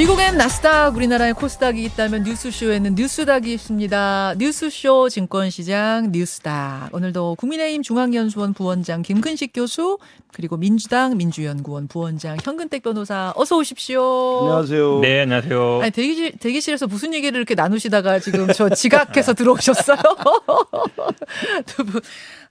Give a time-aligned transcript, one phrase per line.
[0.00, 4.36] 미국엔 나스닥, 우리나라에 코스닥이 있다면 뉴스쇼에는 뉴스닥이 있습니다.
[4.38, 6.94] 뉴스쇼 증권시장 뉴스닥.
[6.94, 9.98] 오늘도 국민의힘 중앙연수원 부원장 김근식 교수,
[10.32, 14.38] 그리고 민주당 민주연구원 부원장 현근택 변호사 어서 오십시오.
[14.40, 15.00] 안녕하세요.
[15.00, 15.80] 네, 안녕하세요.
[15.82, 19.98] 아니, 대기실, 대기실에서 무슨 얘기를 이렇게 나누시다가 지금 저 지각해서 들어오셨어요?
[21.66, 22.00] 두 분.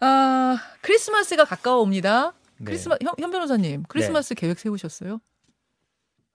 [0.01, 2.33] 아, 크리스마스가 가까워 옵니다.
[2.59, 2.65] 네.
[2.65, 5.19] 크리스마스, 현, 현 변호사님, 크리스마스 계획 세우셨어요?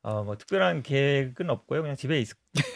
[0.06, 1.80] 어, 뭐 특별한 계획은 없고요.
[1.80, 2.28] 그냥 집에 있,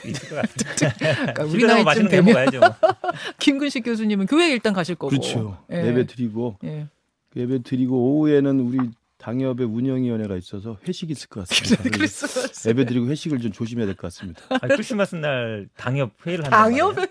[0.06, 0.96] 있을 것 같습니다.
[1.34, 2.58] 그러니까 우리 나이쯤 맛있는 거 되면 먹어야죠.
[2.60, 2.68] 뭐.
[3.38, 5.10] 김근식 교수님은 교회 일단 가실 거고.
[5.10, 5.62] 그렇죠.
[5.70, 5.86] 예.
[5.88, 6.86] 예배 드리고 예.
[7.36, 8.78] 예배 드리고 오후에는 우리
[9.18, 11.82] 당협의 운영위원회가 있어서 회식이 있을 것 같습니다.
[11.90, 12.68] 그래서 크리스마스.
[12.70, 14.40] 예배 드리고 회식을 좀 조심해야 될 것 같습니다.
[14.48, 16.94] 아, 크리스마스 날 당협 회의를 말이에요.
[16.94, 17.08] 당협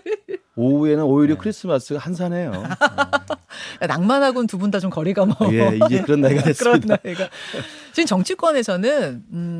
[0.56, 1.40] 오후에는 오히려 네.
[1.40, 2.64] 크리스마스가 한산해요.
[3.86, 5.52] 낭만하고는 두 분 다 좀 거리가 멀어.
[5.52, 6.96] 예, 이제 그런 나이가 그런 됐습니다.
[7.04, 7.28] 나이가.
[7.92, 9.57] 지금 정치권에서는 음,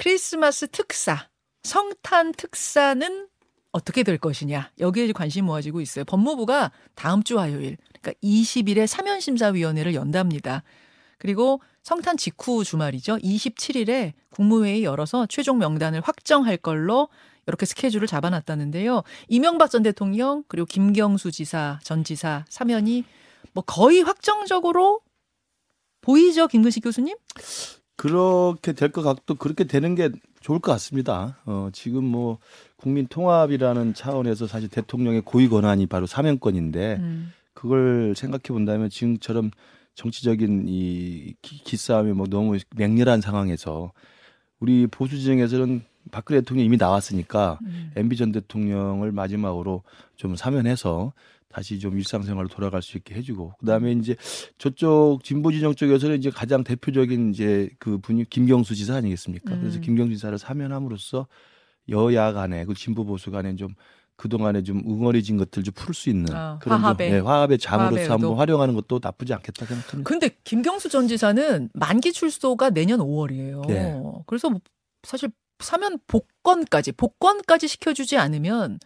[0.00, 1.28] 크리스마스 특사,
[1.62, 3.28] 성탄 특사는
[3.70, 6.06] 어떻게 될 것이냐 여기에 관심 모아지고 있어요.
[6.06, 10.62] 법무부가 다음 주 화요일, 그러니까 20일에 사면심사위원회를 연답니다.
[11.18, 13.18] 그리고 성탄 직후 주말이죠.
[13.18, 17.10] 27일에 국무회의 열어서 최종 명단을 확정할 걸로
[17.46, 19.02] 이렇게 스케줄을 잡아놨다는데요.
[19.28, 23.04] 이명박 전 대통령 그리고 김경수 지사 전 지사 사면이
[23.52, 25.02] 뭐 거의 확정적으로
[26.00, 27.18] 보이죠, 김근식 교수님?
[28.00, 30.08] 그렇게 될 것 같고 그렇게 되는 게
[30.40, 31.36] 좋을 것 같습니다.
[31.44, 32.38] 어, 지금 뭐
[32.76, 37.32] 국민 통합이라는 차원에서 사실 대통령의 고위 권한이 바로 사면권인데 음.
[37.52, 39.50] 그걸 생각해 본다면 지금처럼
[39.96, 43.92] 정치적인 이 기- 기싸움이 뭐 너무 맹렬한 상황에서
[44.60, 47.92] 우리 보수 진영에서는 박근혜 대통령이 이미 나왔으니까 음.
[47.96, 49.82] MB 전 대통령을 마지막으로
[50.16, 51.12] 좀 사면해서
[51.52, 54.16] 다시 좀 일상생활로 돌아갈 수 있게 해주고 그다음에 이제
[54.58, 59.58] 저쪽 진보 진영 쪽에서는 이제 가장 대표적인 이제 그 분이 김경수 지사 아니겠습니까?
[59.58, 59.80] 그래서 음.
[59.80, 61.26] 김경수 지사를 사면함으로써
[61.88, 63.74] 여야 간에 그 진보 보수 간에 좀
[64.16, 67.08] 그동안에 좀 응어리진 것들 좀 풀 수 있는 아, 그런 화합의.
[67.08, 68.36] 좀, 네, 화합의 잠으로서 화합의 한번.
[68.36, 70.08] 활용하는 것도 나쁘지 않겠다 생각합니다.
[70.08, 73.66] 근데 김경수 전 지사는 만기 출소가 내년 5월이에요.
[73.66, 74.00] 네.
[74.26, 74.60] 그래서 뭐
[75.04, 78.78] 사실 사면 복권까지 복권까지 시켜주지 않으면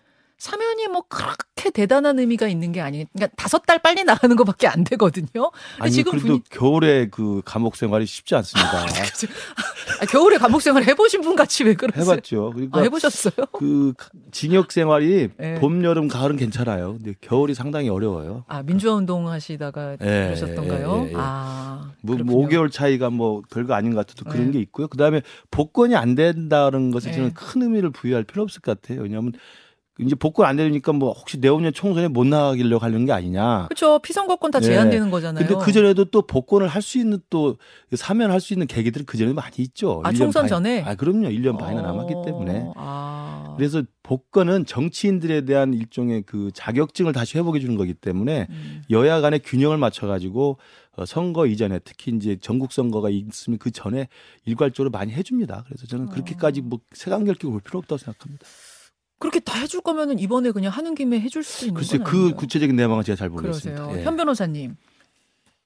[0.45, 3.07] 사면이 뭐 그렇게 대단한 의미가 있는 게 아니.
[3.15, 5.51] 그러니까 다섯 달 빨리 나가는 것밖에 안 되거든요.
[5.79, 6.43] 아니 지금 그래도 분위...
[6.51, 8.71] 겨울에 그 감옥 생활이 쉽지 않습니다.
[10.01, 12.05] 아, 겨울에 감옥 생활 해보신 분 같이 왜 그러세요?
[12.05, 12.51] 해봤죠.
[12.53, 13.47] 그러니까 아, 해보셨어요?
[13.53, 13.95] 그
[14.33, 15.55] 징역 생활이 네.
[15.61, 16.99] 봄, 여름, 가을은 괜찮아요.
[16.99, 18.45] 근데 겨울이 상당히 어려워요.
[18.47, 21.05] 아 민주화 운동 하시다가 예, 그러셨던가요?
[21.05, 21.15] 예, 예, 예.
[21.17, 22.17] 아 뭐.
[22.23, 24.53] 뭐 5개월 차이가 뭐 별거 아닌 것 같아도 그런 네.
[24.53, 24.89] 게 있고요.
[24.89, 27.17] 그 다음에 복권이 안 된다는 것에 네.
[27.17, 29.01] 저는 큰 의미를 부여할 필요 없을 것 같아요.
[29.03, 29.33] 왜냐하면
[30.01, 33.67] 이제 복권 안 되니까 뭐 혹시 내후년 총선에 못 나가기려고 하는 게 아니냐.
[33.69, 34.01] 그렇죠.
[34.01, 34.67] 피선거권 다 네.
[34.67, 35.47] 제한되는 거잖아요.
[35.47, 37.57] 근데 그 전에도 또 복권을 할 수 있는 또
[37.95, 40.01] 사면할 수 있는 계기들이 그 전에 많이 있죠.
[40.05, 40.83] 아, 1년 총선 반- 전에?
[40.83, 41.29] 아, 그럼요.
[41.29, 42.61] 1년 반이나 남았기 때문에.
[42.67, 43.55] 어, 아.
[43.57, 48.83] 그래서 복권은 정치인들에 대한 일종의 그 자격증을 다시 회복해 주는 거기 때문에 음.
[48.91, 50.59] 여야 간의 균형을 맞춰 가지고
[50.97, 54.09] 어, 선거 이전에 특히 이제 전국 선거가 있으면 그 전에
[54.45, 55.65] 일괄적으로 많이 해줍니다.
[55.69, 58.45] 그래서 저는 그렇게까지 뭐 세간결기 볼 필요 없다고 생각합니다.
[59.19, 62.37] 그렇게 다 해줄 거면은 이번에 그냥 하는 김에 해줄 수 있는 글쎄 건그 아닌가요?
[62.37, 63.83] 구체적인 내용은 제가 잘 모르겠습니다.
[63.83, 64.01] 그러세요.
[64.01, 64.05] 예.
[64.05, 64.77] 현 변호사님.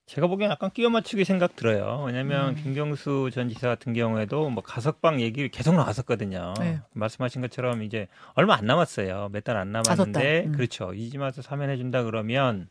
[0.07, 2.05] 제가 보기엔 약간 끼워 맞추기 생각 들어요.
[2.07, 2.63] 왜냐하면 음.
[2.63, 6.55] 김경수 전 지사 같은 경우에도 뭐 가석방 얘기 계속 나왔었거든요.
[6.61, 6.81] 네.
[6.95, 9.29] 말씀하신 것처럼 이제 얼마 안 남았어요.
[9.33, 9.71] 몇 달 안.
[9.71, 10.53] 남았는데 음.
[10.53, 10.95] 그렇죠.
[10.95, 12.69] 이지마서 사면해 준다 그러면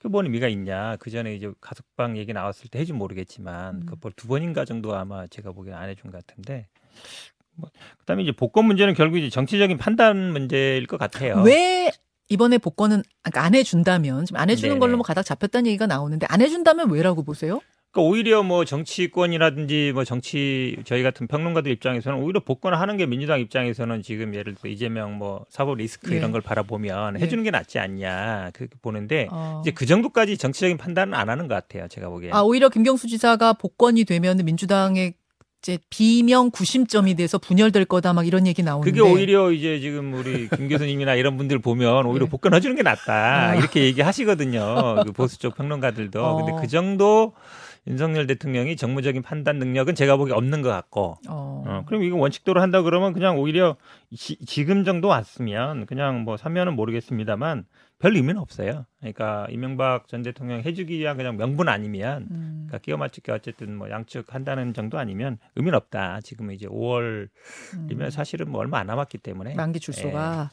[0.00, 0.96] 그뭔 의미가 있냐?
[0.96, 3.86] 그 전에 이제 가석방 얘기 나왔을 때 해준 모르겠지만 음.
[4.02, 6.66] 그두 번인가 정도 아마 제가 보기엔 안 해준 것 같은데.
[7.56, 11.42] 뭐 그다음에 이제 복권 문제는 결국 이제 정치적인 판단 문제일 것 같아요.
[11.42, 11.90] 왜
[12.28, 14.80] 이번에 복권은 그러니까 안 해준다면 지금 안 해주는 네네.
[14.80, 17.60] 걸로 뭐 가닥 잡혔다는 얘기가 나오는데 안 해준다면 왜라고 보세요?
[17.94, 23.38] 그러니까 오히려 뭐 정치권이라든지 뭐 정치 저희 같은 평론가들 입장에서는 오히려 복권을 하는 게 민주당
[23.38, 26.16] 입장에서는 지금 예를 들어 이재명 뭐 사법 리스크 예.
[26.16, 27.22] 이런 걸 바라보면 예.
[27.22, 29.60] 해주는 게 낫지 않냐 그렇게 보는데 어.
[29.62, 32.30] 이제 그 정도까지 정치적인 판단은 안 하는 것 같아요 제가 보기에.
[32.32, 35.14] 아 오히려 김경수 지사가 복권이 되면 민주당의
[35.64, 40.46] 이제 비명 구심점이 돼서 분열될 거다 막 이런 얘기 나오는데 그게 오히려 이제 지금 우리
[40.50, 42.28] 김 교수님이나 이런 분들 보면 오히려 예.
[42.28, 43.54] 복권 해 주는 게 낫다 아.
[43.54, 45.04] 이렇게 얘기하시거든요.
[45.06, 46.22] 그 보수 쪽 평론가들도.
[46.22, 46.36] 어.
[46.36, 47.32] 근데 그 정도
[47.86, 51.16] 윤석열 대통령이 정무적인 판단 능력은 제가 보기에 없는 것 같고.
[51.28, 51.64] 어.
[51.66, 53.76] 어, 그럼 이거 원칙대로 한다 그러면 그냥 오히려
[54.14, 57.64] 지, 지금 정도 왔으면 그냥 뭐 사면은 모르겠습니다만
[57.98, 58.84] 별 의미는 없어요.
[58.98, 62.64] 그러니까 이명박 전 대통령 해주기 위한 그냥 명분 아니면 음.
[62.66, 66.20] 그러니까 끼워 맞추기 어쨌든 뭐 양측 한다는 정도 아니면 의미는 없다.
[66.22, 67.28] 지금은 이제 5월이면
[68.00, 68.10] 음.
[68.10, 70.50] 사실은 뭐 얼마 안 남았기 때문에 만기 출소가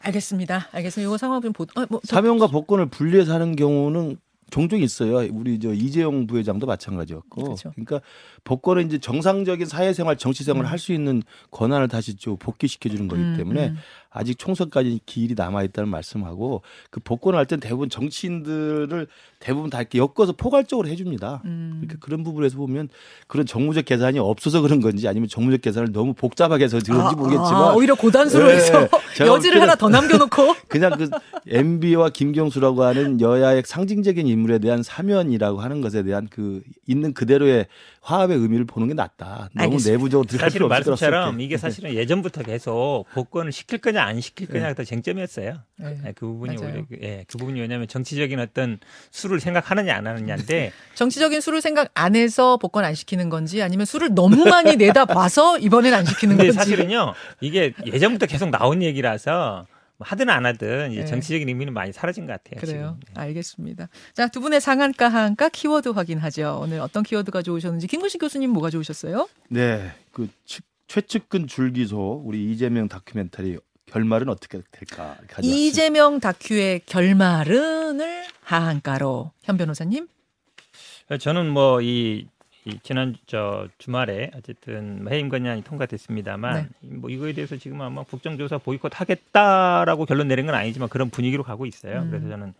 [0.00, 0.68] 알겠습니다.
[0.72, 1.08] 알겠습니다.
[1.08, 1.64] 이거 상황 좀 보.
[1.74, 4.16] 아, 뭐, 더- 사면과 복권을 분리해서 하는 경우는
[4.50, 5.28] 종종 있어요.
[5.30, 7.42] 우리 저 이재용 부회장도 마찬가지였고.
[7.44, 7.70] 그렇죠.
[7.72, 8.00] 그러니까
[8.44, 10.70] 복권은 이제 정상적인 사회생활, 정치생활을 음.
[10.70, 13.76] 할수 있는 권한을 다시 좀 복귀시켜 주는 거기 음, 때문에 음.
[14.10, 19.06] 아직 총선까지 길이 남아 있다는 말씀하고 그 복권을 할땐 대부분 정치인들을
[19.38, 21.42] 대부분 다 이렇게 엮어서 포괄적으로 해줍니다.
[21.44, 21.80] 음.
[21.80, 22.88] 그러니까 그런 부분에서 보면
[23.26, 27.54] 그런 정무적 계산이 없어서 그런 건지 아니면 정무적 계산을 너무 복잡하게 해서 그런지 아, 모르겠지만
[27.54, 31.10] 아, 오히려 고단수로 예, 해서 제가 여지를 볼 때는 하나 더 남겨놓고 그냥 그
[31.46, 37.66] MB와 김경수라고 하는 여야의 상징적인 인물에 대한 사면이라고 하는 것에 대한 그 있는 그대로의
[38.08, 39.50] 화합의 의미를 보는 게 낫다.
[39.52, 39.90] 너무 알겠습니다.
[39.98, 41.40] 내부적으로 들어갈 사실은 것 말씀처럼.
[41.42, 45.58] 이게 사실은 예전부터 계속 복권을 시킬 거냐 안 시킬 거냐 더 쟁점이었어요.
[45.76, 45.98] 네.
[46.06, 46.70] 예, 그 부분이 맞아요.
[46.72, 48.78] 오히려 그- 예, 그 부분이 왜냐하면 정치적인 어떤
[49.10, 54.14] 수를 생각하느냐 안 하느냐인데 정치적인 수를 생각 안 해서 복권 안 시키는 건지 아니면 수를
[54.14, 59.77] 너무 많이 내다 봐서 이번엔 안 시키는 건지 사실은요 이게 예전부터 계속 나온 얘기라서 뭐
[60.00, 61.06] 하든 안 하든 이제 네.
[61.06, 62.60] 정치적인 의미는 많이 사라진 것 같아요.
[62.60, 62.96] 그래요.
[63.00, 63.14] 지금.
[63.14, 63.20] 네.
[63.22, 63.88] 알겠습니다.
[64.14, 66.60] 자, 두 분의 상한가 하한가 키워드 확인하죠.
[66.62, 69.28] 오늘 어떤 키워드가 좋으셨는지 김근식 교수님 뭐가 좋으셨어요?
[69.48, 75.40] 네, 그 측- 최측근 줄기소 우리 이재명 다큐멘터리 결말은 어떻게 될까 가져왔습니다.
[75.56, 80.06] 이재명 다큐의 결말은을 하한가로 현 변호사님.
[81.20, 82.26] 저는 뭐 이
[82.82, 90.04] 지난 저 주말에 어쨌든 해임 건의안이 통과됐습니다만 뭐 이거에 대해서 지금 아마 국정조사 보이콧 하겠다라고
[90.04, 92.00] 결론 내린 건 아니지만 그런 분위기로 가고 있어요.
[92.02, 92.10] 음.
[92.10, 92.54] 그래서 저는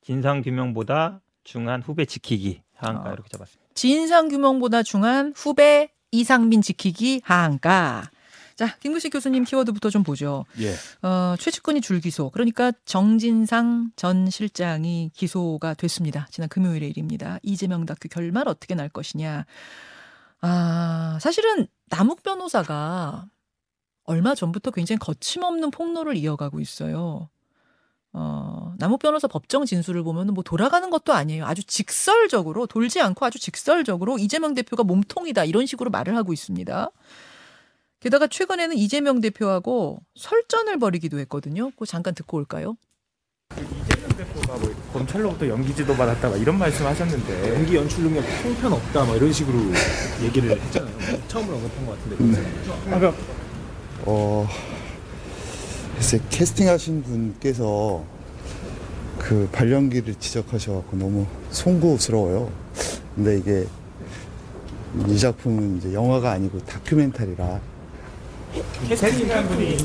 [0.00, 3.12] 진상 규명보다 중한 후배 지키기 하한가 어.
[3.12, 3.62] 이렇게 잡았습니다.
[3.74, 8.10] 진상 규명보다 중한 후배 이상민 지키기 하한가.
[8.56, 10.44] 자, 김구식 교수님 키워드부터 좀 보죠.
[10.60, 10.74] 예,
[11.06, 12.30] 어, 최측근이 줄기소.
[12.30, 16.26] 그러니까 정진상 전 실장이 기소가 됐습니다.
[16.30, 17.38] 지난 금요일의 일입니다.
[17.42, 19.46] 이재명 다큐 결말 어떻게 날 것이냐.
[20.40, 23.26] 아, 사실은 남욱 변호사가
[24.04, 27.28] 얼마 전부터 굉장히 거침없는 폭로를 이어가고 있어요.
[28.14, 31.46] 어, 남욱 변호사 법정 진술을 보면 뭐 돌아가는 것도 아니에요.
[31.46, 36.90] 아주 직설적으로 돌지 않고 아주 직설적으로 이재명 대표가 몸통이다 이런 식으로 말을 하고 있습니다.
[38.02, 41.70] 게다가 최근에는 이재명 대표하고 설전을 벌이기도 했거든요.
[41.70, 42.76] 그거 잠깐 듣고 올까요?
[43.52, 48.72] 이재명 대표가 뭐 검찰로부터 연기 지도 받았다 막 이런 말씀 하셨는데 연기 연출 능력 형편
[48.72, 49.56] 없다 막 이런 식으로
[50.20, 50.96] 얘기를 했잖아요.
[51.28, 52.42] 처음으로 언급한 것 같은데.
[52.90, 53.14] 아까
[54.04, 54.48] 어,
[55.94, 58.04] 글쎄 캐스팅하신 분께서
[59.16, 62.50] 그 발연기를 지적하셔갖고 너무 송구스러워요.
[63.14, 63.64] 근데 이게
[65.06, 67.60] 이 작품은 이제 영화가 아니고 다큐멘터리라
[68.88, 69.76] 캐스팅한 분이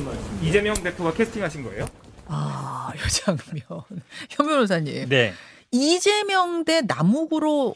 [0.41, 1.85] 이재명 대표가 캐스팅하신 거예요?
[2.27, 3.63] 아, 이 장면.
[4.29, 5.09] 현 변호사님.
[5.09, 5.33] 네.
[5.71, 7.75] 이재명 대 남욱으로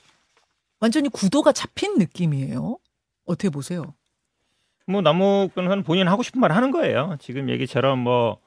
[0.80, 2.78] 완전히 구도가 잡힌 느낌이에요.
[3.26, 3.94] 어떻게 보세요?
[4.88, 7.18] 뭐 남욱 변호사는 본인 하고 싶은 말 하는 거예요.
[7.22, 8.40] 지금 얘기처럼 뭐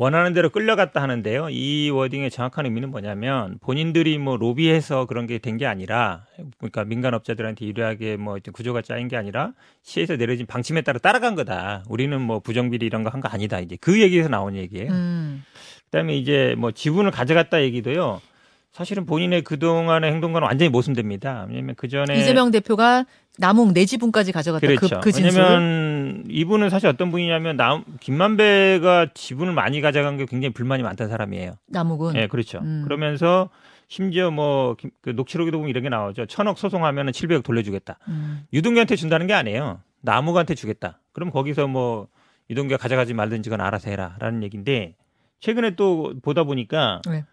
[0.00, 1.50] 원하는 대로 끌려갔다 하는데요.
[1.50, 6.24] 이 워딩의 정확한 의미는 뭐냐면 본인들이 뭐 로비해서 그런 게된게 아니라
[6.56, 9.52] 그러니까 민간업자들한테 유리하게 뭐 구조가 짜인 게 아니라
[9.82, 11.84] 시에서 내려진 방침에 따라 따라간 거다.
[11.90, 13.60] 우리는 뭐 부정비리 이런 거 한 거 아니다.
[13.60, 14.90] 이제 그 얘기에서 나온 얘기예요.
[14.90, 15.44] 음.
[15.90, 18.22] 그다음에 이제 뭐 지분을 가져갔다 얘기도요.
[18.72, 21.46] 사실은 본인의 그동안의 행동과는 완전히 모순됩니다.
[21.48, 23.04] 왜냐면 그 전에 이재명 대표가
[23.38, 24.66] 남욱 내 지분까지 가져갔다.
[24.66, 25.00] 그렇죠.
[25.00, 25.22] 그, 그.
[25.22, 31.54] 왜냐면 이분은 사실 어떤 분이냐면 남 김만배가 지분을 많이 가져간 게 굉장히 불만이 많던 사람이에요.
[31.66, 32.14] 남욱은.
[32.16, 32.58] 예, 그렇죠.
[32.58, 32.82] 음.
[32.84, 33.50] 그러면서
[33.88, 36.26] 심지어 뭐 그 녹취록에도 보면 이런 게 나오죠.
[36.26, 37.98] 천억 소송하면은 700억 돌려주겠다.
[38.08, 38.44] 음.
[38.52, 39.80] 유동규한테 준다는 게 아니에요.
[40.02, 41.00] 남욱한테 주겠다.
[41.12, 42.06] 그럼 거기서 뭐
[42.50, 44.94] 유동규가 가져가지 말든지 그건 알아서 해라라는 얘기인데
[45.40, 47.24] 최근에 또 보다 보니까 네.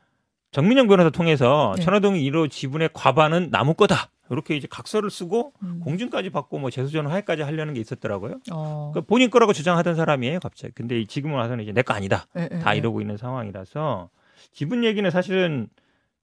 [0.52, 1.84] 정민영 변호사 통해서 네.
[1.84, 4.10] 천화동 1호 지분의 과반은 남욱 거다.
[4.30, 5.80] 이렇게 이제 각서를 쓰고 음.
[5.84, 8.40] 공증까지 받고 뭐 재수전 화해까지 하려는 게 있었더라고요.
[8.52, 8.92] 어.
[8.92, 10.74] 그러니까 본인 거라고 주장하던 사람이에요, 갑자기.
[10.74, 12.28] 근데 지금 와서는 이제 내 거 아니다.
[12.38, 12.78] 예, 예, 다 예.
[12.78, 14.10] 이러고 있는 상황이라서
[14.52, 15.70] 지분 얘기는 사실은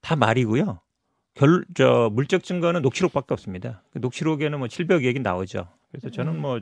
[0.02, 0.80] 다 말이고요.
[1.34, 3.82] 결, 저, 물적 증거는 녹취록밖에 없습니다.
[3.92, 5.66] 그 녹취록에는 뭐 700억 얘기 나오죠.
[5.90, 6.12] 그래서 음.
[6.12, 6.60] 저는 뭐,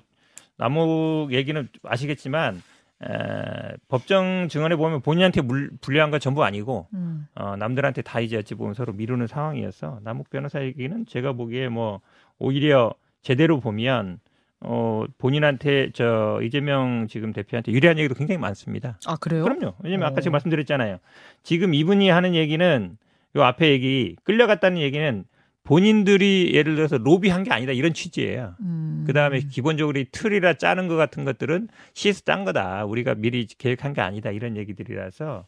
[0.59, 2.63] 남욱 얘기는 아시겠지만,
[3.05, 7.27] 에, 법정 증언에 보면 본인한테 물, 불리한 건 전부 아니고, 음.
[7.35, 12.01] 어, 남들한테 다 이제 어찌 보면 서로 미루는 상황이어서, 남욱 변호사 얘기는 제가 보기에 뭐,
[12.39, 14.21] 오히려 제대로 보면,
[14.61, 18.99] 어, 본인한테 저 이재명 지금 대표한테 유리한 얘기도 굉장히 많습니다.
[19.07, 19.43] 아, 그래요?
[19.43, 19.75] 그럼요.
[19.83, 20.21] 왜냐면 아까 어.
[20.21, 20.99] 제가 말씀드렸잖아요.
[21.43, 22.97] 지금 이분이 하는 얘기는
[23.35, 25.25] 요 앞에 얘기 끌려갔다는 얘기는
[25.65, 28.57] 본인들이 예를 들어서 로비한 게 아니다 이런 취지예요.
[28.61, 29.05] 음.
[29.07, 32.85] 그 다음에 기본적으로 이 틀이라 짜는 것 같은 것들은 시에서 짠 거다.
[32.85, 35.47] 우리가 미리 계획한 게 아니다 이런 얘기들이라서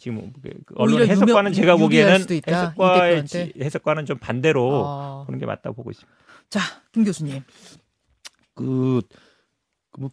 [0.00, 3.26] 지금 그- 그 언론 해석과는 유명- 제가 보기에는 해석과의.
[3.26, 5.24] 지- 해석과는 좀 반대로 어.
[5.26, 6.16] 보는 게 맞다고 보고 있습니다.
[6.48, 6.60] 자,
[6.92, 7.42] 김 교수님.
[8.54, 9.02] 그뭐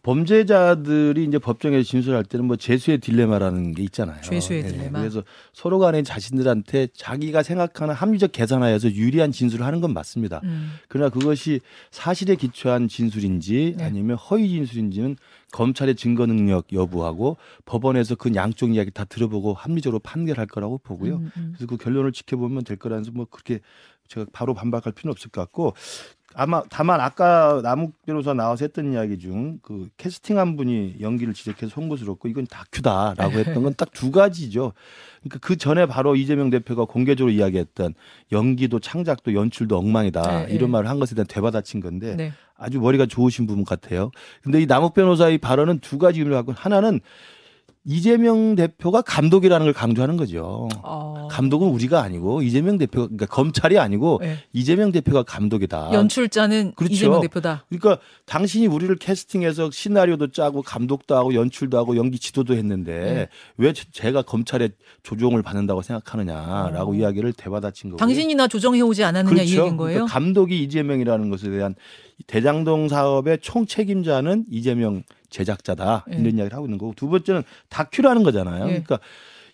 [0.02, 4.20] 범죄자들이 이제 법정에서 진술할 때는 뭐 죄수의 딜레마라는 게 있잖아요.
[4.22, 5.00] 죄수의 예, 딜레마.
[5.00, 5.22] 그래서
[5.52, 10.40] 서로 간에 자신들한테 자기가 생각하는 합리적 계산하에서 유리한 진술을 하는 건 맞습니다.
[10.44, 10.72] 음.
[10.88, 11.60] 그러나 그것이
[11.90, 13.84] 사실에 기초한 진술인지 네.
[13.84, 15.16] 아니면 허위 진술인지는
[15.52, 17.36] 검찰의 증거 능력 여부하고
[17.66, 21.16] 법원에서 그 양쪽 이야기 다 들어보고 합리적으로 판결할 거라고 보고요.
[21.16, 21.52] 음, 음.
[21.54, 23.60] 그래서 그 결론을 지켜보면 될 거라서 뭐 그렇게
[24.08, 25.74] 제가 바로 반박할 필요는 없을 것 같고
[26.36, 32.28] 아마 다만 아까 남욱 변호사 나와서 했던 이야기 중 그 캐스팅한 분이 연기를 지적해서 송구스럽고
[32.28, 34.72] 이건 다큐다라고 했던 건 딱 두 가지죠.
[35.22, 37.94] 그러니까 그 전에 바로 이재명 대표가 공개적으로 이야기했던
[38.32, 40.72] 연기도 창작도 연출도 엉망이다 네, 이런 네.
[40.72, 42.32] 말을 한 것에 대한 되받아친 건데 네.
[42.56, 44.10] 아주 머리가 좋으신 부분 같아요.
[44.42, 47.00] 근데 이 남욱 변호사의 발언은 두 가지 의미를 갖고 하나는
[47.86, 50.68] 이재명 대표가 감독이라는 걸 강조하는 거죠.
[50.82, 51.28] 어.
[51.30, 54.38] 감독은 우리가 아니고 이재명 대표가 그러니까 검찰이 아니고 네.
[54.54, 55.90] 이재명 대표가 감독이다.
[55.92, 56.94] 연출자는 그렇죠.
[56.94, 57.66] 이재명 대표다.
[57.68, 63.28] 그러니까 당신이 우리를 캐스팅해서 시나리오도 짜고 감독도 하고 연출도 하고 연기 지도도 했는데 네.
[63.58, 64.70] 왜 제- 제가 검찰의
[65.02, 66.94] 조종을 받는다고 생각하느냐라고 어.
[66.94, 67.98] 이야기를 되받아친 거고요.
[67.98, 70.04] 당신이나 조정해 오지 않았느냐 이 얘기인 거예요.
[70.06, 71.74] 그러니까 감독이 이재명이라는 것에 대한
[72.28, 75.02] 대장동 사업의 총 책임자는 이재명
[75.34, 76.14] 제작자다 예.
[76.14, 78.64] 이런 이야기를 하고 있는 거고 두 번째는 다큐라는 거잖아요.
[78.64, 78.68] 예.
[78.68, 79.00] 그러니까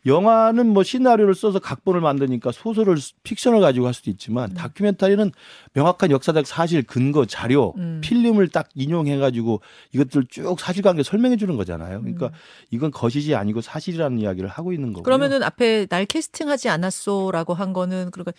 [0.06, 5.30] 영화는 뭐 시나리오를 써서 각본을 만드니까 소설을 픽션을 가지고 할 수도 있지만 다큐멘터리는
[5.74, 8.00] 명확한 역사적 사실 근거 자료 음.
[8.02, 9.60] 필름을 딱 인용해 가지고
[9.92, 12.00] 이것들 쭉 사실관계 설명해 주는 거잖아요.
[12.00, 12.32] 그러니까 음.
[12.70, 15.02] 이건 거시지 아니고 사실이라는 이야기를 하고 있는 거고요.
[15.02, 18.32] 그러면은 앞에 날 캐스팅하지 않았소라고 한 거는 그러니까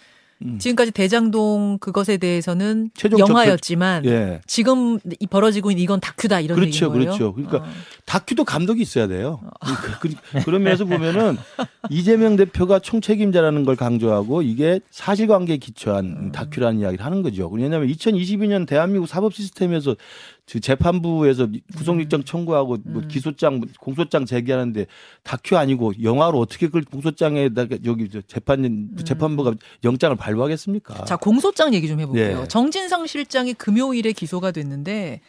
[0.44, 0.58] 음.
[0.60, 4.42] 지금까지 대장동 그것에 대해서는 영화였지만 예.
[4.48, 7.06] 지금 이 벌어지고 있는 이건 다큐다 이런 그렇죠, 얘기인 거예요.
[7.06, 7.34] 그렇죠.
[7.34, 7.72] 그러니까 어.
[8.06, 9.40] 다큐도 감독이 있어야 돼요.
[9.60, 11.38] 그러니까 그, 그런 면에서 보면은
[11.90, 16.32] 이재명 대표가 총책임자라는 걸 강조하고 이게 사실관계에 기초한 음.
[16.32, 17.48] 다큐라는 이야기를 하는 거죠.
[17.48, 19.98] 왜냐하면 2022년 대한민국 사법 시스템에서 그
[20.46, 23.08] 재판부에서 구속영장 청구하고 뭐 음.
[23.08, 24.86] 기소장, 공소장 제기하는데
[25.24, 30.94] 다큐 아니고 영화로 어떻게 그걸 공소장에다가 여기 저 재판 재판부가 영장을 발부하겠습니까?
[30.94, 31.06] 음.
[31.06, 32.42] 자 공소장 얘기 좀 해볼게요.
[32.42, 32.48] 네.
[32.48, 35.22] 정진상 실장이 금요일에 기소가 됐는데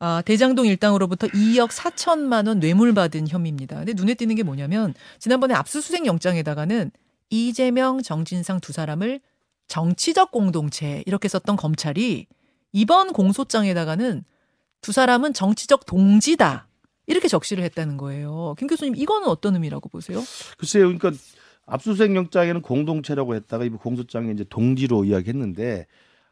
[0.00, 3.76] 아, 대장동 일당으로부터 2억 4천만 원 뇌물 받은 혐의입니다.
[3.76, 6.90] 근데 눈에 띄는 게 뭐냐면 지난번에 압수수색 영장에다가는
[7.30, 9.20] 이재명, 정진상 두 사람을
[9.66, 12.26] 정치적 공동체 이렇게 썼던 검찰이
[12.72, 14.24] 이번 공소장에다가는
[14.80, 16.66] 두 사람은 정치적 동지다.
[17.06, 18.54] 이렇게 적시를 했다는 거예요.
[18.58, 20.22] 김 교수님, 이거는 어떤 의미라고 보세요?
[20.58, 21.12] 글쎄요, 그러니까
[21.66, 25.86] 압수수색 영장에는 공동체라고 했다가 이 공소장에 이제 동지로 이야기했는데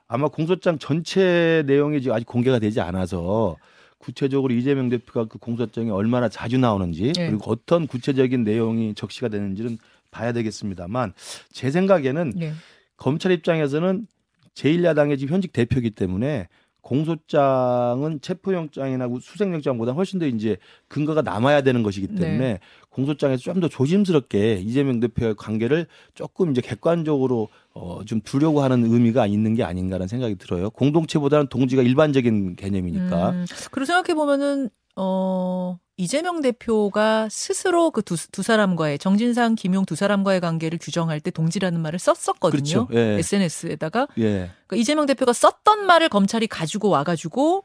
[0.09, 3.57] 아마 공소장 전체 내용이 지금 아직 공개가 되지 않아서
[3.99, 7.31] 구체적으로 이재명 대표가 그 공소장에 얼마나 자주 나오는지 네.
[7.31, 9.79] 그리고 어떤 구체적인 내용이 적시가 되는지는
[10.11, 11.13] 봐야 되겠습니다만
[11.53, 12.53] 제 생각에는 네.
[12.97, 14.07] 검찰 입장에서는
[14.55, 16.49] 제1야당의 지금 현직 대표이기 때문에
[16.87, 22.61] 공소장은 체포영장이나 수색영장보다 훨씬 더 이제 근거가 남아야 되는 것이기 때문에 네.
[22.91, 29.27] 공소장에서 좀 더 조심스럽게 이재명 대표의 관계를 조금 이제 객관적으로 어, 좀 두려고 하는 의미가
[29.27, 30.69] 있는 게 아닌가라는 생각이 들어요.
[30.71, 33.31] 공동체보다는 동지가 일반적인 개념이니까.
[33.31, 40.41] 음, 그리고 생각해 보면은 어 이재명 대표가 스스로 그두 두 사람과의 정진상, 김용 두 사람과의
[40.41, 42.87] 관계를 규정할 때 동지라는 말을 썼었거든요.
[42.87, 42.89] 그렇죠.
[42.93, 43.19] 예.
[43.19, 44.51] SNS에다가 예.
[44.67, 47.65] 그러니까 이재명 대표가 썼던 말을 검찰이 가지고 와가지고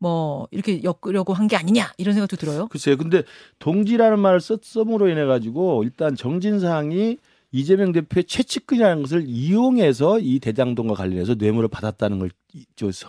[0.00, 2.66] 뭐 이렇게 엮으려고 한 게 아니냐 이런 생각도 들어요.
[2.68, 2.96] 글쎄요.
[2.96, 3.22] 근데
[3.58, 7.18] 동지라는 말을 썼, 썸으로 인해 가지고 일단 정진상이
[7.50, 12.30] 이재명 대표의 최측근이라는 것을 이용해서 이 대장동과 관련해서 뇌물을 받았다는 걸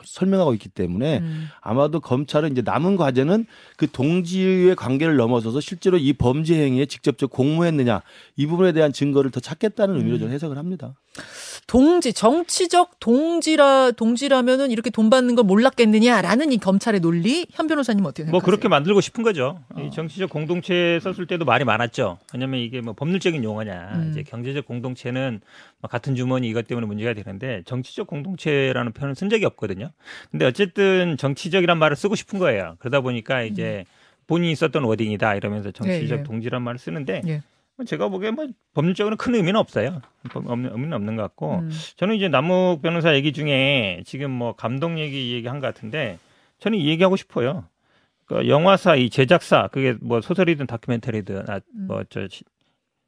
[0.06, 1.48] 설명하고 있기 때문에 음.
[1.62, 3.46] 아마도 검찰은 이제 남은 과제는
[3.78, 8.02] 그 동지의 관계를 넘어서서 실제로 이 범죄 행위에 직접적 공모했느냐
[8.36, 10.20] 이 부분에 대한 증거를 더 찾겠다는 의미로 음.
[10.20, 10.96] 저는 해석을 합니다.
[11.70, 18.24] 동지 정치적 동지라 동지라면은 이렇게 돈 받는 걸 몰랐겠느냐라는 이 검찰의 논리 현 변호사님 어떻게
[18.24, 18.32] 생각하세요?
[18.32, 19.60] 뭐 그렇게 만들고 싶은 거죠.
[19.76, 19.80] 어.
[19.80, 22.18] 이 정치적 공동체 썼을 때도 말이 많았죠.
[22.34, 23.92] 왜냐하면 이게 뭐 법률적인 용어냐.
[23.94, 24.08] 음.
[24.10, 25.42] 이제 경제적 공동체는
[25.80, 29.92] 뭐 같은 주머니 이것 때문에 문제가 되는데 정치적 공동체라는 표현은 쓴 적이 없거든요.
[30.32, 32.78] 근데 어쨌든 정치적이란 말을 쓰고 싶은 거예요.
[32.80, 33.86] 그러다 보니까 이제
[34.26, 36.24] 본인이 썼던 워딩이다 이러면서 정치적 예, 예.
[36.24, 37.44] 동지란 말을 쓰는데 예.
[37.80, 40.02] 뭐 제가 보기에 뭐 법률적으로는 큰 의미는 없어요.
[40.32, 41.70] 법- 없는 의미는 없는 것 같고 음.
[41.96, 46.20] 저는 이제 남욱 변호사 얘기 중에 지금 뭐 감독 얘기 얘기한 것 같은데
[46.60, 47.64] 저는 이 얘기하고 싶어요.
[48.26, 51.88] 그 영화사 이 제작사 그게 뭐 소설이든 다큐멘터리든 아, 음.
[51.88, 52.28] 뭐저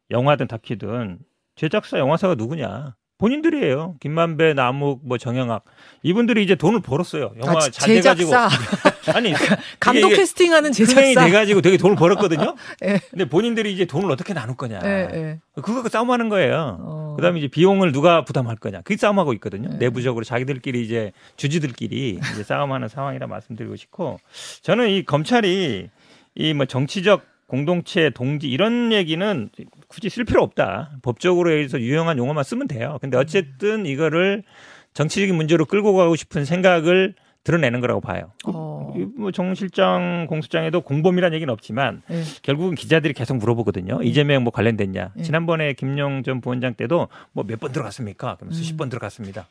[0.10, 1.20] 영화든 다큐든
[1.56, 2.96] 제작사 영화사가 누구냐?
[3.22, 3.98] 본인들이에요.
[4.00, 5.64] 김만배, 남욱, 뭐 정영학
[6.02, 7.32] 이분들이 이제 돈을 벌었어요.
[7.40, 8.32] 영화 아, 잘 돼가지고
[9.14, 9.32] 아니
[9.80, 11.26] 감독 이게 캐스팅하는 제작사.
[11.26, 12.56] 돼가지고 되게 돈을 벌었거든요.
[12.84, 13.00] 예.
[13.12, 14.80] 근데 본인들이 이제 돈을 어떻게 나눌 거냐.
[14.84, 15.40] 예, 예.
[15.62, 16.78] 그거 싸움하는 거예요.
[16.82, 17.14] 어.
[17.16, 18.82] 그다음에 이제 비용을 누가 부담할 거냐.
[18.82, 19.70] 그게 싸움하고 있거든요.
[19.70, 19.78] 네.
[19.78, 24.20] 내부적으로 자기들끼리 이제 주주들끼리 이제 싸움하는 상황이라 말씀드리고 싶고
[24.64, 25.90] 저는 이 검찰이
[26.34, 27.22] 이 뭐 정치적
[27.52, 29.50] 공동체 동지 이런 얘기는
[29.90, 30.92] 굳이 쓸 필요 없다.
[31.02, 32.98] 법적으로 해서 유용한 용어만 쓰면 돼요.
[33.02, 34.44] 근데 어쨌든 이거를
[34.94, 38.32] 정치적인 문제로 끌고 가고 싶은 생각을 드러내는 거라고 봐요.
[38.46, 38.94] 어.
[39.18, 42.24] 뭐정 실장 공소장에도 공범이라는 얘기는 없지만 예.
[42.42, 44.02] 결국은 기자들이 계속 물어보거든요.
[44.02, 45.12] 이재명 뭐 관련됐냐.
[45.18, 45.22] 예.
[45.22, 48.38] 지난번에 김용 전 부원장 때도 뭐 몇 번 들어갔습니까?
[48.40, 48.78] 그러면 수십 음.
[48.78, 49.50] 번 들어갔습니다.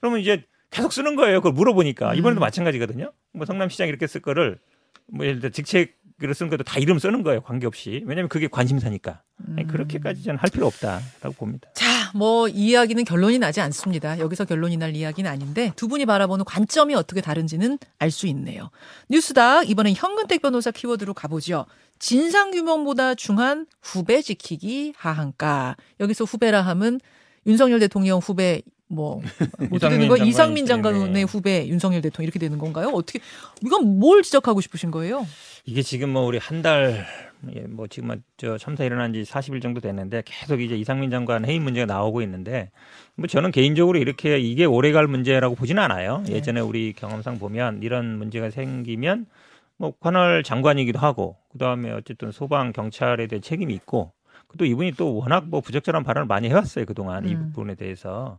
[0.00, 1.38] 그러면 이제 계속 쓰는 거예요.
[1.38, 2.16] 그걸 물어보니까 음.
[2.16, 3.12] 이번에도 마찬가지거든요.
[3.32, 4.58] 뭐 성남시장 이렇게 쓸 거를
[5.06, 7.42] 뭐 예를 들어 직책 으로 쓴 것도 다 이름 쓰는 거예요.
[7.42, 8.02] 관계없이.
[8.06, 9.20] 왜냐하면 그게 관심사니까.
[9.50, 9.66] 아니, 음.
[9.66, 11.68] 그렇게까지 저는 할 필요 없다라고 봅니다.
[11.74, 14.18] 자, 뭐이 이야기는 결론이 나지 않습니다.
[14.18, 18.70] 여기서 결론이 날 이야기는 아닌데 두 분이 바라보는 관점이 어떻게 다른지는 알 수 있네요.
[19.10, 21.66] 뉴스닥 이번엔 현근택 변호사 키워드로 가보죠.
[21.98, 25.76] 진상 규명보다 중한 후배 지키기 하한가.
[26.00, 26.98] 여기서 후배라 함은
[27.46, 29.20] 윤석열 대통령 후배 뭐
[29.72, 30.82] 어떻게 되는 이상민 거예요?
[30.82, 31.22] 장관의 네.
[31.22, 32.88] 후배 윤석열 대통령 이렇게 되는 건가요?
[32.94, 33.18] 어떻게
[33.64, 35.26] 이건 뭘 지적하고 싶으신 거예요?
[35.64, 37.04] 이게 지금 뭐 우리 한 달,
[37.54, 41.64] 예, 뭐 지금 저 참사 일어난 지 40일 정도 됐는데 계속 이제 이상민 장관 해임
[41.64, 42.70] 문제가 나오고 있는데
[43.16, 46.22] 뭐 저는 개인적으로 이렇게 이게 오래갈 문제라고 보지는 않아요.
[46.26, 46.34] 네.
[46.34, 49.26] 예전에 우리 경험상 보면 이런 문제가 생기면
[49.78, 54.12] 뭐 관할 장관이기도 하고 그다음에 어쨌든 소방 경찰에 대한 책임이 있고
[54.58, 57.52] 또 이분이 또 워낙 뭐 부적절한 발언을 많이 해왔어요 그동안 이 음.
[57.52, 58.38] 부분에 대해서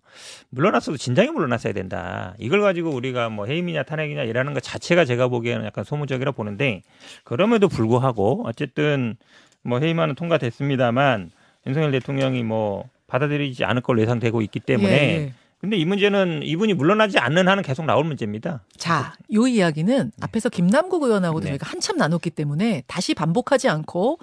[0.50, 2.34] 물러났어도 진작에 물러났어야 된다.
[2.40, 6.82] 이걸 가지고 우리가 뭐 해임이냐 탄핵이냐 이라는 것 자체가 제가 보기에는 약간 소모적이라 보는데
[7.24, 9.16] 그럼에도 불구하고 어쨌든
[9.62, 11.32] 뭐 해임안은 통과됐습니다만
[11.68, 15.34] 윤석열 대통령이 뭐 받아들이지 않을 걸로 예상되고 있기 때문에 예, 예.
[15.60, 18.64] 근데 이 문제는 이분이 물러나지 않는 한은 계속 나올 문제입니다.
[18.78, 21.50] 자, 요 이야기는 앞에서 김남국 의원하고도 네.
[21.52, 24.20] 저희가 한참 나눴기 때문에 다시 반복하지 않고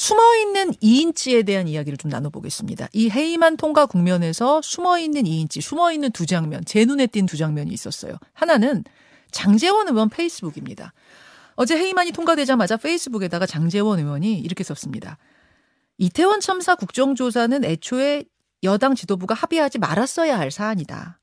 [0.00, 2.88] 숨어 있는 2인치에 대한 이야기를 좀 나눠보겠습니다.
[2.94, 7.36] 이 해임안 통과 국면에서 숨어 있는 2인치, 숨어 있는 두 장면, 제 눈에 띈 두
[7.36, 8.14] 장면이 있었어요.
[8.32, 8.82] 하나는
[9.30, 10.94] 장재원 의원 페이스북입니다.
[11.54, 15.18] 어제 해임안이 통과되자마자 페이스북에다가 장재원 의원이 이렇게 썼습니다.
[15.98, 18.24] 이태원 참사 국정조사는 애초에
[18.62, 21.20] 여당 지도부가 합의하지 말았어야 할 사안이다.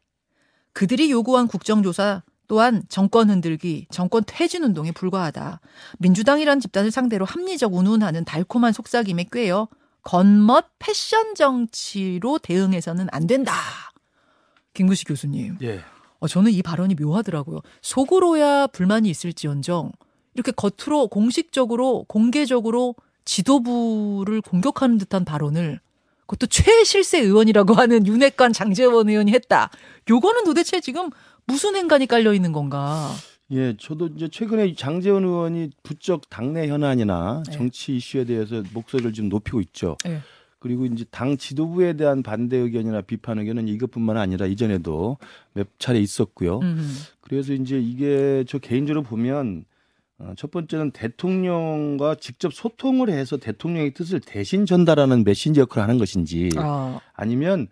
[0.74, 5.60] 그들이 요구한 국정조사 또한 정권 흔들기, 정권 퇴진 운동에 불과하다.
[6.00, 9.68] 민주당이란 집단을 상대로 합리적 운운하는 달콤한 속삭임에 꿰어
[10.04, 13.53] 겉멋 패션 정치로 대응해서는 안 된다.
[14.74, 15.57] 김구시 교수님.
[15.62, 15.81] 예.
[16.20, 17.60] 어, 저는 이 발언이 묘하더라고요.
[17.81, 19.92] 속으로야 불만이 있을지언정
[20.33, 25.81] 이렇게 겉으로 공식적으로 공개적으로 지도부를 공격하는 듯한 발언을
[26.22, 29.70] 그것도 최실세 의원이라고 하는 윤핵관 장재원 의원이 했다.
[30.10, 31.10] 요거는 도대체 지금
[31.48, 33.10] 무슨 행간이 깔려 있는 건가?
[33.51, 37.53] 예, 저도 이제 최근에 장재원 의원이 부쩍 당내 현안이나 네.
[37.53, 39.98] 정치 이슈에 대해서 목소리를 좀 높이고 있죠.
[40.03, 40.20] 네.
[40.60, 45.18] 그리고 이제 당 지도부에 대한 반대 의견이나 비판 의견은 이것뿐만 아니라 이전에도
[45.53, 46.60] 몇 차례 있었고요.
[46.60, 46.94] 음.
[47.22, 49.66] 그래서 이제 이게 저 개인적으로 보면
[50.20, 56.50] 어, 첫 번째는 대통령과 직접 소통을 해서 대통령의 뜻을 대신 전달하는 메신저 역할을 하는 것인지
[56.57, 57.68] 아, 아니면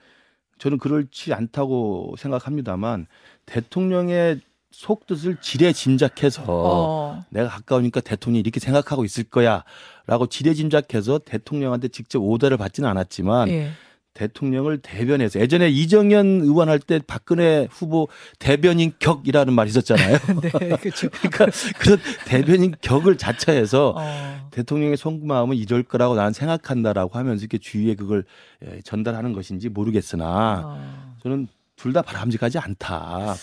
[0.59, 3.07] 저는 그렇지 않다고 생각합니다만
[3.45, 7.25] 대통령의 속뜻을 지레 짐작해서 어.
[7.29, 13.71] 내가 가까우니까 대통령이 이렇게 생각하고 있을 거야라고 지레 짐작해서 대통령한테 직접 오더를 받지는 않았지만 예.
[14.15, 18.07] 대통령을 대변해서 예전에 이정현 의원 할 때 박근혜 후보
[18.39, 20.17] 대변인 격이라는 말이 있었잖아요.
[20.41, 21.09] 네, 그렇죠.
[21.31, 21.47] 그러니까
[21.79, 24.49] 그런 대변인 격을 자처해서 어.
[24.51, 28.23] 대통령의 속마음은 이럴 거라고 나는 생각한다라고 하면서 이렇게 주위에 그걸
[28.65, 31.15] 예, 전달하는 것인지 모르겠으나 어.
[31.21, 33.35] 저는 둘 다 바람직하지 않다.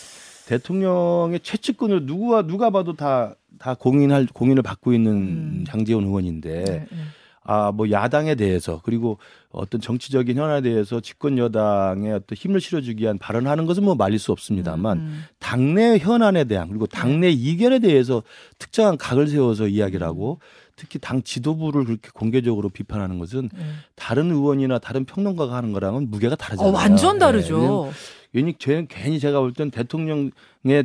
[0.47, 5.64] 대통령의 최측근을 누구와 누가 봐도 다 다 공인할 공인을 받고 있는 음.
[5.66, 6.99] 장재원 의원인데 네, 네.
[7.45, 9.18] 아뭐 야당에 대해서 그리고
[9.51, 14.33] 어떤 정치적인 현안에 대해서 집권 여당에 어떤 힘을 실어주기 위한 발언하는 것은 뭐 말릴 수
[14.33, 15.25] 없습니다만 음.
[15.38, 18.23] 당내 현안에 대한 그리고 당내 이견에 대해서
[18.59, 20.40] 특정한 각을 세워서 이야기를 하고
[20.75, 23.64] 특히 당 지도부를 그렇게 공개적으로 비판하는 것은 네.
[23.95, 26.73] 다른 의원이나 다른 평론가가 하는 거랑은 무게가 어, 다르잖아요.
[26.73, 27.92] 완전 네, 다르죠.
[28.33, 30.33] 괜히 제- 괜히 제가 볼 땐 대통령의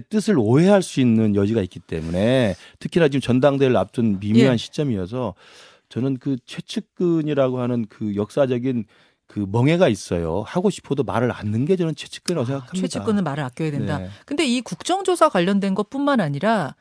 [0.10, 4.58] 뜻을 오해할 수 있는 여지가 있기 때문에 특히나 지금 전당대회를 앞둔 미묘한 예.
[4.58, 5.34] 시점이어서
[5.90, 8.86] 저는 그 최측근이라고 하는 그 역사적인
[9.28, 10.44] 그 멍해가 있어요.
[10.46, 12.78] 하고 싶어도 말을 않는 게 저는 최측근이라고 생각합니다.
[12.78, 13.98] 아, 최측근은 말을 아껴야 된다.
[14.00, 14.10] 네.
[14.26, 16.76] 근데 이 국정조사 관련된 것뿐만 아니라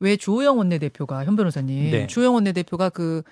[0.00, 2.06] 왜 주호영 원내대표가 현 변호사님 네.
[2.06, 3.22] 주호영 원내대표가 그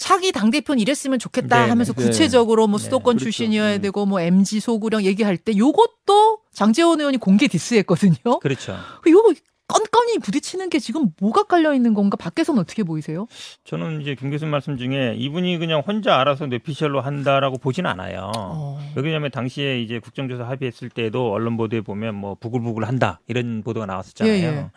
[0.00, 2.02] 차기 당 대표는 이랬으면 좋겠다 네, 하면서 네.
[2.02, 2.84] 구체적으로 뭐 네.
[2.84, 3.24] 수도권 그렇죠.
[3.24, 3.78] 출신이어야 네.
[3.78, 8.40] 되고 뭐 MG 소구령 얘기할 때 요것도 장재원 의원이 공개 디스했거든요.
[8.40, 8.76] 그렇죠.
[9.06, 9.34] 요거
[9.68, 12.16] 건건이 부딪히는 게 지금 뭐가 깔려 있는 건가?
[12.16, 13.28] 밖에서는 어떻게 보이세요?
[13.64, 18.32] 저는 이제 김 교수님 말씀 중에 이분이 그냥 혼자 알아서 뇌피셜로 한다라고 보진 않아요.
[18.36, 18.80] 어.
[18.96, 24.32] 왜냐하면 당시에 이제 국정조사 합의했을 때도 언론 보도에 보면 뭐 부글부글 한다 이런 보도가 나왔었잖아요.
[24.32, 24.70] 예, 예.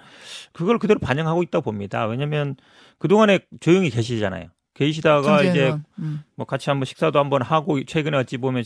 [0.52, 2.06] 그걸 그대로 반영하고 있다고 봅니다.
[2.06, 2.56] 왜냐하면
[3.00, 4.50] 그 동안에 조용히 계시잖아요.
[4.74, 5.76] 계시다가 장재원 이제.
[6.00, 6.24] 음.
[6.36, 8.64] 뭐 같이 한번 식사도 한번 하고 최근에 어찌 보면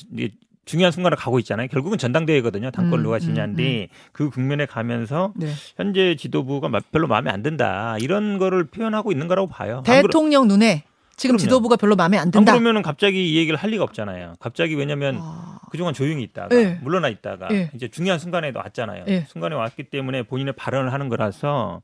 [0.65, 1.67] 중요한 순간을 가고 있잖아요.
[1.70, 2.72] 결국은 전당대회거든요.
[2.72, 5.48] 당권 음, 누가 음, 지냐인데 그 국면에 가면서 네.
[5.78, 9.82] 현재 지도부가 마- 별로 마음에 안 든다 이런 거를 표현하고 있는 거라고 봐요.
[9.86, 10.84] 대통령 눈에
[11.15, 11.39] 지금 그럼요.
[11.39, 12.52] 지도부가 별로 마음에 안안 든다.
[12.52, 14.36] 그러면은 갑자기 이 얘기를 할 리가 없잖아요.
[14.39, 15.58] 갑자기 왜냐면 아.
[15.72, 16.78] 그동안 조용히 있다가 예.
[16.84, 17.72] 물러나 있다가 예.
[17.74, 19.06] 이제 중요한 순간에도 왔잖아요.
[19.08, 19.26] 예.
[19.28, 21.82] 순간에 왔기 때문에 본인의 발언을 하는 거라서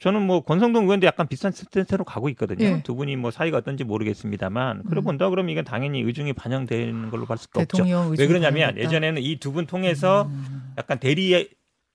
[0.00, 2.64] 저는 뭐 권성동 의원도 약간 비슷한 스탠스로 가고 있거든요.
[2.64, 2.82] 예.
[2.82, 5.04] 두 분이 뭐 사이가 어떤지 모르겠습니다만 그래 음.
[5.04, 7.84] 본다 그러면 이건 당연히 의중이 반영되는 걸로 볼 수가 없죠.
[8.18, 8.86] 왜 그러냐면 반영됐다.
[8.86, 10.72] 예전에는 이 두 분 통해서 음.
[10.78, 11.48] 약간 대리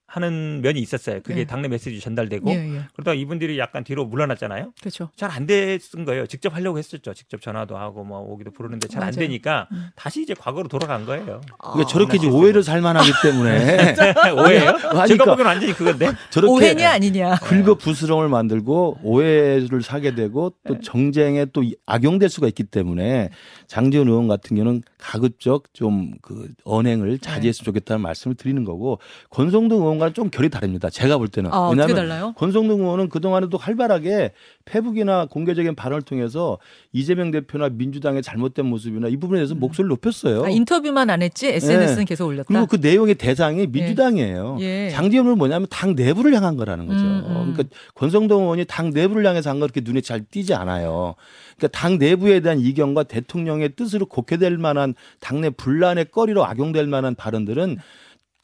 [0.07, 1.19] 하는 면이 있었어요.
[1.23, 1.45] 그게 예.
[1.45, 2.81] 당내 메시지 전달되고 예, 예.
[2.93, 4.73] 그러다가 이분들이 약간 뒤로 물러났잖아요.
[4.79, 5.09] 그렇죠.
[5.15, 6.27] 잘 안 됐은 거예요.
[6.27, 7.13] 직접 하려고 했었죠.
[7.13, 9.11] 직접 전화도 하고 뭐 오기도 부르는데 잘 안.
[9.11, 9.87] 되니까 음.
[9.95, 11.41] 다시 이제 과거로 돌아간 거예요.
[11.59, 13.95] 그러니까 저렇게 이제 아, 오해를 살만하기 때문에
[14.31, 14.69] 오해예요?
[14.69, 16.11] 하니까 제가 보기엔 완전히 그건데.
[16.29, 17.35] 저렇게 오해냐 아니냐.
[17.37, 20.69] 긁어 부스럼을 만들고 오해를 사게 되고 네.
[20.75, 23.29] 또 정쟁에 또 악용될 수가 있기 때문에
[23.67, 29.94] 장재원 의원 같은 경우는 가급적 좀 그 언행을 자제했으면 좋겠다는 말씀을 드리는 거고 권성동 의원
[29.99, 30.89] 과는 좀 결이 다릅니다.
[30.89, 32.34] 제가 볼 때는 아, 왜냐하면?
[32.36, 34.31] 권성동 의원은 그동안에도 활발하게
[34.65, 36.58] 페북이나 공개적인 발언을 통해서
[36.93, 40.45] 이재명 대표나 민주당의 잘못된 모습이나 이 부분에 대해서 목소리를 높였어요.
[40.45, 42.45] 아, 인터뷰만 안 했지 SNS는 계속 올렸다.
[42.47, 44.58] 그리고 그 내용의 대상이 민주당이에요.
[44.62, 44.89] 예.
[44.91, 47.01] 장기현은 뭐냐면 당 내부를 향한 거라는 거죠.
[47.01, 47.53] 음, 음.
[47.53, 47.63] 그러니까
[47.95, 51.15] 권성동 의원이 당 내부를 향해서 한 거 그렇게 눈에 잘 띄지 않아요.
[51.58, 57.77] 그러니까 당 내부에 대한 이견과 대통령의 뜻으로 곡해될 만한 당내 분란의 거리로 악용될 만한 발언들은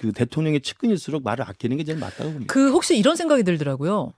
[0.02, 2.52] 그 대통령의 측근일수록 말을 아끼는 게 제일 맞다고 봅니다.
[2.52, 4.14] 그 혹시 이런 생각이 들더라고요.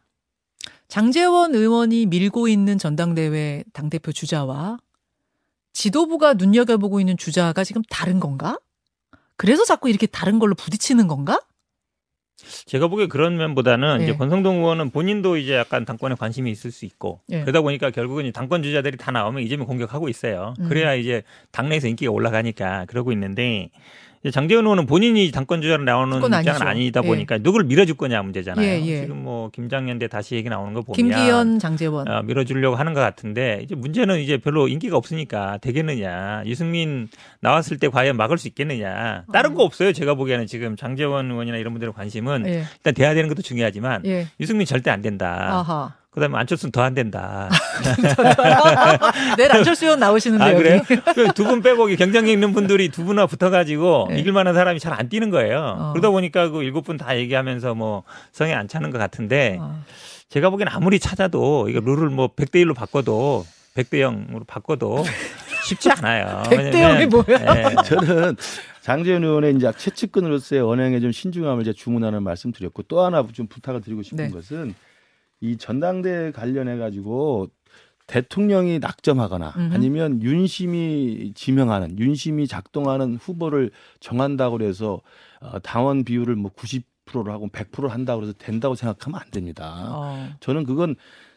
[0.88, 4.78] 장재원 의원이 밀고 있는 전당대회 당대표 주자와
[5.74, 8.58] 지도부가 눈여겨보고 있는 주자가 지금 다른 건가?
[9.36, 11.42] 그래서 자꾸 이렇게 다른 걸로 부딪히는 건가?
[12.66, 14.04] 제가 보기에 그런 면보다는 예.
[14.06, 17.42] 이제 권성동 의원은 본인도 이제 약간 당권에 관심이 있을 수 있고 예.
[17.42, 20.54] 그러다 보니까 결국은 이 당권 주자들이 다 나오면 이재명 공격하고 있어요.
[20.60, 20.70] 음.
[20.70, 23.70] 그래야 이제 당내에서 인기가 올라가니까 그러고 있는데
[24.32, 26.62] 장재원 의원은 본인이 당권 주자로 나오는 입장은.
[26.62, 27.08] 아니다 예.
[27.08, 28.66] 보니까 누굴 밀어줄 거냐 문제잖아요.
[28.66, 29.02] 예, 예.
[29.02, 32.08] 지금 뭐 김장년대 다시 얘기 나오는 거 보면 김기현, 장재원.
[32.08, 37.10] 어, 밀어주려고 하는 것 같은데 이제 문제는 이제 별로 인기가 없으니까 되겠느냐 유승민
[37.42, 41.74] 나왔을 때 과연 막을 수 있겠느냐 다른 거 없어요 제가 보기에는 지금 장재원 의원이나 이런
[41.74, 42.64] 분들의 관심은 예.
[42.78, 44.28] 일단 돼야 되는 것도 중요하지만 예.
[44.40, 46.03] 유승민 절대 안 된다 아하.
[46.14, 47.50] 그다음에 안철수는 더 안 된다
[49.38, 50.64] 내일 안철수 의원 나오시는데 아 여기.
[50.64, 50.82] 그래요
[51.36, 54.18] 두 분 빼고 경쟁력 있는 분들이 두 분하고 붙어가지고 예.
[54.20, 55.92] 이길 만한 사람이 잘 안 뛰는 거예요 어.
[55.94, 59.82] 그러다 보니까 그 일곱 분 다 얘기하면서 뭐 성에 안 차는 것 같은데 아,
[60.30, 63.46] 제가 보기엔 아무리 찾아도 이거 룰을 뭐 100대 1로 바꿔도
[63.76, 65.04] 100대 0으로 바꿔도
[65.66, 66.44] 쉽지 않아요.
[66.52, 67.72] 100대 0이 뭐야?
[67.72, 67.76] 예.
[67.86, 68.36] 저는
[68.82, 73.82] 장재현 의원의 이제 최측근으로서의 언행에 좀 신중함을 제가 주문하는 말씀 드렸고 또 하나 좀 부탁을
[73.82, 74.30] 드리고 싶은 네.
[74.30, 74.76] 것은
[75.44, 77.50] 이 전당대 관련해 가지고
[78.08, 79.74] 대통령이 낙점하거나 음흠.
[79.74, 85.02] 아니면 윤심이 지명하는 윤심이 작동하는 후보를 정한다고 그래서
[85.42, 89.88] 어, 당원 비율을 뭐 90%로 하고 100%를 한다고 그래서 된다고 생각하면 안 됩니다.
[89.90, 90.30] 어.
[90.40, 90.96] 저는 그건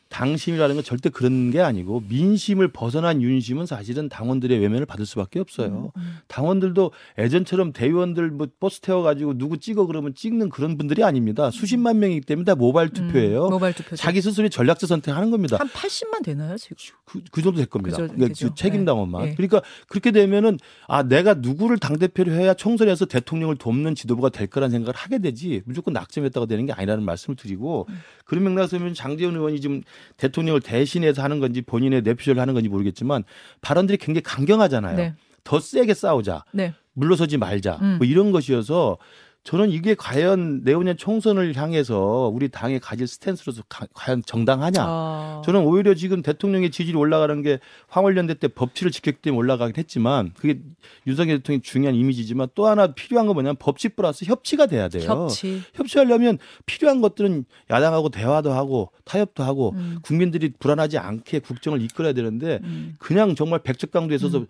[0.09, 5.93] 당심이라는 건 절대 그런 게 아니고 민심을 벗어난 윤심은 사실은 당원들의 외면을 받을 수밖에 없어요.
[5.97, 6.19] 음.
[6.29, 11.51] 당원들도 예전처럼 대의원들 뭐 버스 태워가지고 누구 찍어 그러면 찍는 그런 분들이 아닙니다.
[11.51, 13.47] 수십만 명이기 때문에 다 모바일 투표예요.
[13.47, 13.97] 음, 모바일 투표.
[13.97, 15.57] 자기 스스로 전략적 선택하는 겁니다.
[15.59, 16.77] 한 80만 되나요 지금?
[17.05, 17.97] 그, 그 정도 될 겁니다.
[17.97, 18.49] 그 정도 그러니까.
[18.49, 19.25] 그 책임 당원만.
[19.25, 19.35] 네.
[19.35, 24.71] 그러니까 그렇게 되면은 아 내가 누구를 당 대표로 해야 총선에서 대통령을 돕는 지도부가 될 거라는
[24.71, 28.01] 생각을 하게 되지 무조건 낙점했다가 되는 게 아니라는 말씀을 드리고 음.
[28.25, 29.83] 그런 맥락에서 보면 장재원 의원이 지금
[30.17, 33.25] 대통령을 대신해서 하는 건지 본인의 내피셜을 하는 건지 모르겠지만
[33.61, 34.97] 발언들이 굉장히 강경하잖아요.
[34.97, 35.15] 네.
[35.45, 36.45] 더 세게 싸우자.
[36.53, 36.75] 네.
[36.95, 37.79] 물러서지 말자.
[37.83, 37.97] 음.
[37.99, 38.99] 뭐 이런 것이어서
[39.47, 44.81] 저는 이게 과연 내후년 총선을 향해서 우리 당이 가질 스탠스로서 가- 과연 정당하냐?
[44.85, 45.43] 아.
[45.45, 50.59] 저는 오히려 지금 대통령의 지지율이 올라가는 게 황홀연대 때 법치를 지켰기 때문에 올라가긴 했지만 그게
[51.07, 55.09] 윤석열 대통령의 중요한 이미지지만 또 하나 필요한 건 뭐냐면 법치 플러스 협치가 돼야 돼요.
[55.09, 55.63] 협치.
[55.75, 59.99] 협치하려면 필요한 것들은 야당하고 대화도 하고 타협도 하고 음.
[60.03, 62.97] 국민들이 불안하지 않게 국정을 이끌어야 되는데 음.
[62.99, 64.47] 그냥 정말 백척강도에 있어서 이-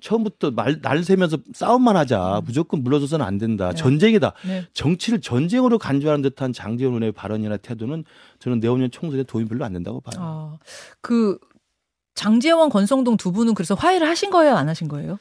[0.00, 2.42] 처음부터 말, 날 새면서 싸움만 하자.
[2.44, 3.70] 무조건 물러서서는 안 된다.
[3.70, 3.74] 네.
[3.76, 4.32] 전쟁이다.
[4.46, 4.66] 네.
[4.74, 8.04] 정치를 전쟁으로 간주하는 듯한 장재원 의원의 발언이나 태도는
[8.40, 10.14] 저는 내후년 총선에 도움이 별로 안 된다고 봐요.
[10.18, 10.58] 아,
[11.00, 11.38] 그
[12.14, 15.18] 장재원, 권성동 두 분은 그래서 화해를 하신 거예요, 안 하신 거예요?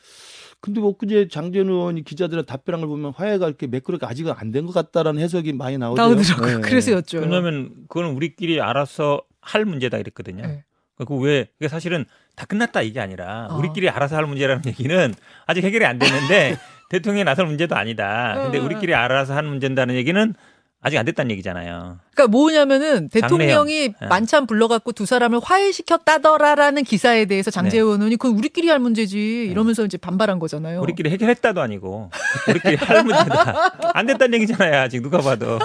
[0.62, 4.66] 근데 뭐 그제 장재원 의원이 기자들한테 답변한 걸 보면 화해가 이렇게 매끄럽게 아직은 안 된
[4.66, 6.02] 것 같다라는 해석이 많이 나오죠.
[6.02, 6.56] 나오더라고요.
[6.58, 6.62] 네.
[6.62, 7.22] 그래서 여쭤요.
[7.22, 10.46] 왜냐하면 그거는 우리끼리 알아서 할 문제다 이랬거든요.
[10.46, 10.66] 네.
[11.06, 13.58] 그왜 그게 사실은 다 끝났다 이게 아니라 어.
[13.58, 15.14] 우리끼리 알아서 할 문제라는 얘기는
[15.46, 16.58] 아직 해결이 안 됐는데
[16.90, 18.36] 대통령이 나설 문제도 아니다.
[18.36, 20.34] 근데 우리끼리 알아서 하는 문제다는 얘기는
[20.82, 22.00] 아직 안 됐다는 얘기잖아요.
[22.20, 24.08] 그러니까 뭐냐면은 대통령이 네.
[24.10, 29.98] 만찬 불러갖고 두 사람을 화해시켰다더라라는 기사에 대해서 장재원 의원이 그건 우리끼리 할 문제지 이러면서 이제
[29.98, 30.82] 반발한 거잖아요.
[30.82, 32.12] 우리끼리 해결했다도 아니고
[32.50, 33.92] 우리끼리 할 문제다.
[33.96, 34.82] 안 됐다는 얘기잖아요.
[34.82, 35.60] 아직 누가 봐도.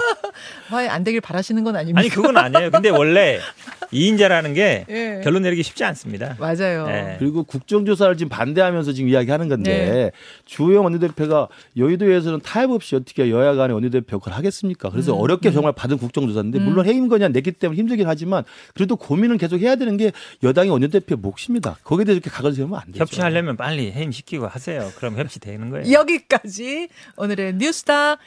[0.69, 1.99] 화해 안 되길 바라시는 건 아닙니까?
[1.99, 2.71] 아니 그건 아니에요.
[2.71, 3.39] 근데 원래
[3.91, 5.21] 이인자라는 게 예.
[5.23, 6.35] 결론 내리기 쉽지 않습니다.
[6.39, 6.87] 맞아요.
[6.87, 7.15] 네.
[7.19, 10.11] 그리고 국정조사를 지금 반대하면서 지금 이야기하는 건데 네.
[10.45, 14.89] 주호영 원내대표가 여의도에서는 타협 없이 어떻게 여야 간의 원내대표 역할을 하겠습니까?
[14.89, 18.95] 그래서 음, 어렵게 정말 받은 국정조사 인데 물론 해임 건의안 냈기 때문에 힘들긴 하지만 그래도
[18.95, 20.11] 고민은 계속 해야 되는 게
[20.43, 21.77] 여당의 원내대표 몫입니다.
[21.83, 22.99] 거기에 대해서 이렇게 각을 세우면 안 되죠.
[23.01, 24.89] 협치하려면 빨리 해임시키고 하세요.
[24.97, 25.91] 그럼 협치되는 거예요.
[25.91, 28.17] 여기까지 오늘의 뉴스타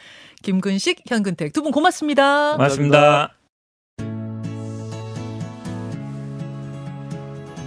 [0.42, 2.52] 김근식, 현근택 두 분 고맙습니다.
[2.52, 3.34] 고맙습니다.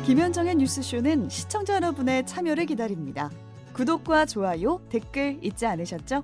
[0.05, 3.29] 김현정의 뉴스쇼는 시청자 여러분의 참여를 기다립니다.
[3.73, 6.23] 구독과 좋아요, 댓글 잊지 않으셨죠?